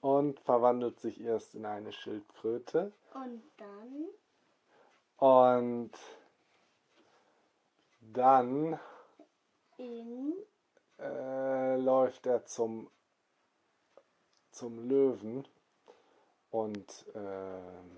und 0.00 0.40
verwandelt 0.40 1.00
sich 1.00 1.20
erst 1.20 1.54
in 1.54 1.66
eine 1.66 1.92
Schildkröte. 1.92 2.92
Und 3.14 3.42
dann? 3.56 4.06
Und 5.18 5.92
dann 8.00 8.78
in? 9.78 10.34
äh, 10.98 11.76
läuft 11.76 12.26
er 12.26 12.44
zum 12.46 12.90
zum 14.56 14.88
Löwen 14.88 15.46
und 16.50 17.04
ähm, 17.14 17.96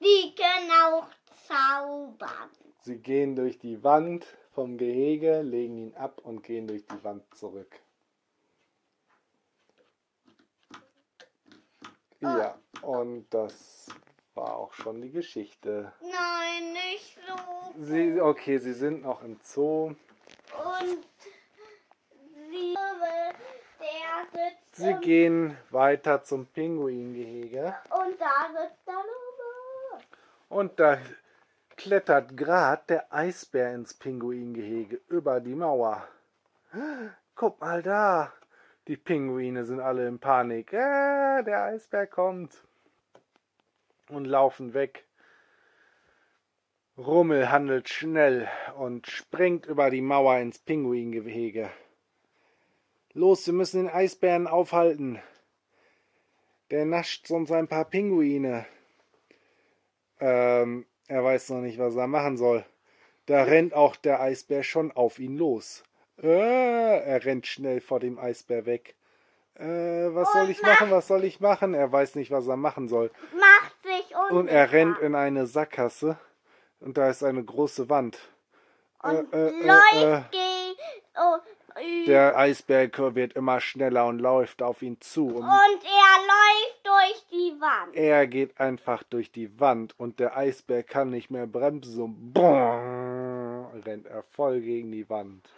Die 0.00 0.34
können 0.36 0.70
auch 0.92 1.08
zaubern. 1.46 2.50
Sie 2.82 2.98
gehen 2.98 3.34
durch 3.34 3.58
die 3.58 3.82
Wand 3.82 4.26
vom 4.54 4.78
Gehege, 4.78 5.42
legen 5.42 5.76
ihn 5.78 5.94
ab 5.96 6.20
und 6.22 6.42
gehen 6.42 6.66
durch 6.66 6.86
die 6.86 7.02
Wand 7.04 7.22
zurück. 7.34 7.80
Ja, 12.20 12.56
und 12.82 13.26
das 13.30 13.86
war 14.34 14.56
auch 14.56 14.72
schon 14.72 15.02
die 15.02 15.10
Geschichte. 15.10 15.92
Nein, 16.00 16.72
nicht 16.72 17.18
so. 17.26 17.82
Sie, 17.84 18.20
okay, 18.20 18.58
sie 18.58 18.72
sind 18.72 19.02
noch 19.02 19.22
im 19.22 19.38
Zoo. 19.42 19.86
Und 19.88 21.04
sie, 22.50 22.74
der 23.80 24.26
sitzt 24.32 24.76
Sie 24.76 24.90
im- 24.90 25.00
gehen 25.00 25.56
weiter 25.70 26.22
zum 26.22 26.46
Pinguingehege 26.46 27.74
und 27.90 28.20
da 28.20 28.48
sitzt 28.62 28.86
der 28.86 28.94
Löwe. 28.94 30.04
und 30.48 30.80
da 30.80 30.98
klettert 31.76 32.36
grad 32.36 32.90
der 32.90 33.12
Eisbär 33.12 33.74
ins 33.74 33.94
Pinguingehege 33.94 35.00
über 35.08 35.40
die 35.40 35.54
Mauer. 35.54 36.06
Guck 37.34 37.60
mal 37.60 37.82
da. 37.82 38.32
Die 38.86 38.96
Pinguine 38.96 39.64
sind 39.64 39.80
alle 39.80 40.06
in 40.06 40.18
Panik. 40.18 40.72
Äh, 40.72 41.42
der 41.42 41.64
Eisbär 41.64 42.06
kommt. 42.06 42.62
Und 44.08 44.26
laufen 44.26 44.74
weg. 44.74 45.04
Rummel 46.96 47.50
handelt 47.50 47.88
schnell 47.88 48.48
und 48.76 49.06
springt 49.08 49.66
über 49.66 49.90
die 49.90 50.02
Mauer 50.02 50.38
ins 50.38 50.58
Pinguingehege. 50.58 51.70
Los, 53.14 53.46
wir 53.46 53.54
müssen 53.54 53.84
den 53.84 53.94
Eisbären 53.94 54.46
aufhalten. 54.46 55.20
Der 56.70 56.84
nascht 56.84 57.26
sonst 57.26 57.50
ein 57.52 57.68
paar 57.68 57.84
Pinguine. 57.84 58.66
Ähm, 60.20 60.86
er 61.08 61.24
weiß 61.24 61.50
noch 61.50 61.60
nicht, 61.60 61.78
was 61.78 61.96
er 61.96 62.06
machen 62.06 62.36
soll. 62.36 62.64
Da 63.26 63.42
rennt 63.42 63.74
auch 63.74 63.96
der 63.96 64.20
Eisbär 64.20 64.62
schon 64.62 64.92
auf 64.92 65.18
ihn 65.18 65.36
los. 65.36 65.82
Äh, 66.22 66.28
er 66.28 67.24
rennt 67.24 67.46
schnell 67.46 67.80
vor 67.80 68.00
dem 68.00 68.18
Eisbär 68.18 68.66
weg. 68.66 68.94
Äh, 69.56 70.14
was 70.14 70.32
soll 70.32 70.50
ich 70.50 70.62
machen? 70.62 70.90
Was 70.90 71.06
soll 71.06 71.24
ich 71.24 71.40
machen? 71.40 71.74
Er 71.74 71.90
weiß 71.90 72.16
nicht, 72.16 72.30
was 72.30 72.46
er 72.46 72.56
machen 72.56 72.88
soll. 72.88 73.10
Macht 73.32 73.74
sich 73.82 74.16
unsicher. 74.16 74.34
Und 74.34 74.48
er 74.48 74.72
rennt 74.72 74.98
in 74.98 75.14
eine 75.14 75.46
Sackgasse. 75.46 76.18
Und 76.80 76.98
da 76.98 77.08
ist 77.08 77.22
eine 77.22 77.42
große 77.42 77.88
Wand. 77.88 78.18
Und 79.02 79.32
äh, 79.32 79.48
äh, 79.48 79.60
äh, 79.60 79.66
läuft, 79.66 80.32
ge 80.32 80.40
oh, 81.16 81.36
Der 82.06 82.36
Eisberg 82.36 82.98
wird 83.14 83.34
immer 83.34 83.60
schneller 83.60 84.06
und 84.06 84.18
läuft 84.18 84.62
auf 84.62 84.82
ihn 84.82 85.00
zu. 85.00 85.26
Und 85.26 85.44
und 85.44 85.84
er 85.84 86.16
läuft 86.26 86.86
durch 86.86 87.13
Wand. 87.80 87.96
er 87.96 88.26
geht 88.26 88.60
einfach 88.60 89.02
durch 89.02 89.32
die 89.32 89.60
Wand 89.60 89.98
und 89.98 90.20
der 90.20 90.36
Eisberg 90.36 90.86
kann 90.86 91.10
nicht 91.10 91.30
mehr 91.30 91.46
bremsen. 91.46 92.02
Und 92.02 92.32
boing, 92.32 93.82
rennt 93.84 94.06
er 94.06 94.22
voll 94.22 94.60
gegen 94.60 94.92
die 94.92 95.08
Wand. 95.08 95.48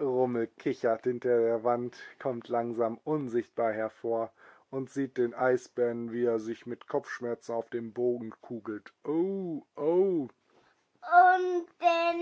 Rummel 0.00 0.46
kichert 0.46 1.04
hinter 1.04 1.40
der 1.40 1.64
Wand, 1.64 1.96
kommt 2.18 2.48
langsam 2.48 2.98
unsichtbar 3.04 3.72
hervor 3.72 4.32
und 4.70 4.90
sieht 4.90 5.18
den 5.18 5.34
Eisbären, 5.34 6.12
wie 6.12 6.24
er 6.24 6.38
sich 6.38 6.66
mit 6.66 6.88
Kopfschmerzen 6.88 7.52
auf 7.52 7.68
dem 7.68 7.92
Bogen 7.92 8.32
kugelt. 8.40 8.92
Oh, 9.04 9.62
oh. 9.76 10.28
Und 11.02 11.66
dann 11.78 12.20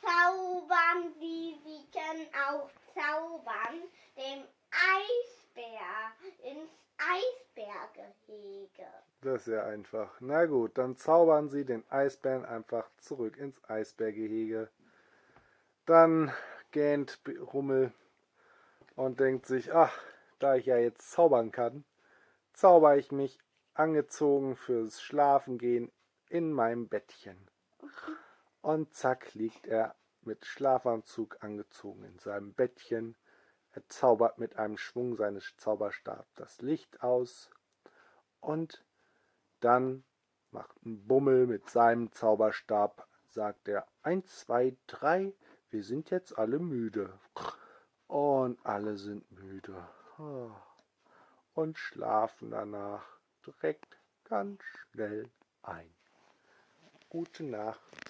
zaubern 0.00 1.14
die, 1.20 1.56
sie 1.64 1.86
können 1.92 2.26
auch 2.48 2.70
zaubern, 2.94 3.82
dem 4.16 4.44
Eisbär 4.70 6.12
ins 6.50 6.70
Ist 9.40 9.46
ja 9.46 9.64
einfach. 9.64 10.14
Na 10.20 10.44
gut, 10.44 10.76
dann 10.76 10.98
zaubern 10.98 11.48
sie 11.48 11.64
den 11.64 11.82
Eisbären 11.90 12.44
einfach 12.44 12.90
zurück 12.98 13.38
ins 13.38 13.58
Eisbärgehege. 13.70 14.68
Dann 15.86 16.30
gähnt 16.72 17.18
Rummel 17.54 17.90
und 18.96 19.18
denkt 19.18 19.46
sich, 19.46 19.72
ach, 19.72 19.98
da 20.40 20.56
ich 20.56 20.66
ja 20.66 20.76
jetzt 20.76 21.10
zaubern 21.10 21.52
kann, 21.52 21.86
zauber 22.52 22.98
ich 22.98 23.12
mich 23.12 23.38
angezogen 23.72 24.56
fürs 24.56 25.00
Schlafengehen 25.00 25.90
in 26.28 26.52
meinem 26.52 26.88
Bettchen. 26.88 27.48
Und 28.60 28.92
zack 28.92 29.32
liegt 29.32 29.66
er 29.66 29.94
mit 30.20 30.44
Schlafanzug 30.44 31.38
angezogen 31.42 32.04
in 32.04 32.18
seinem 32.18 32.52
Bettchen. 32.52 33.16
Er 33.72 33.88
zaubert 33.88 34.36
mit 34.36 34.56
einem 34.56 34.76
Schwung 34.76 35.16
seines 35.16 35.56
Zauberstabs 35.56 36.28
das 36.34 36.60
Licht 36.60 37.02
aus 37.02 37.50
und 38.40 38.84
dann 39.60 40.04
macht 40.50 40.84
ein 40.84 41.06
Bummel 41.06 41.46
mit 41.46 41.68
seinem 41.70 42.12
Zauberstab, 42.12 43.06
sagt 43.28 43.68
er, 43.68 43.86
eins, 44.02 44.40
zwei, 44.40 44.76
drei, 44.86 45.32
wir 45.70 45.84
sind 45.84 46.10
jetzt 46.10 46.36
alle 46.36 46.58
müde. 46.58 47.18
Und 48.06 48.58
alle 48.66 48.96
sind 48.96 49.30
müde. 49.30 49.86
Ah. 50.18 50.50
Und 51.54 51.78
schlafen 51.78 52.50
danach 52.50 53.04
direkt 53.46 53.98
ganz 54.24 54.62
schnell 54.64 55.30
ein. 55.62 55.94
Gute 57.08 57.44
Nacht. 57.44 58.09